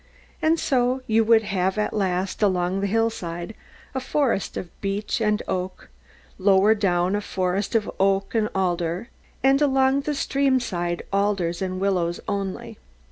[0.41, 3.53] And so you would have at last, along the hill side,
[3.93, 5.89] a forest of beech and oak,
[6.39, 9.09] lower down a forest of oak and alder,
[9.43, 12.79] and along the stream side alders and willows only.